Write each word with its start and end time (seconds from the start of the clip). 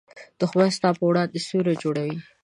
دښمن 0.39 0.69
ستا 0.77 0.89
پر 0.97 1.03
وړاندې 1.07 1.37
سیوری 1.47 1.75
جوړوي 1.83 2.17